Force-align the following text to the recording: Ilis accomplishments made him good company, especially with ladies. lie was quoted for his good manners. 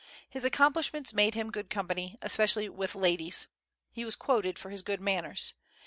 Ilis 0.33 0.43
accomplishments 0.45 1.13
made 1.13 1.35
him 1.35 1.51
good 1.51 1.69
company, 1.69 2.17
especially 2.23 2.67
with 2.67 2.95
ladies. 2.95 3.49
lie 3.95 4.03
was 4.03 4.15
quoted 4.15 4.57
for 4.57 4.71
his 4.71 4.81
good 4.81 4.99
manners. 4.99 5.53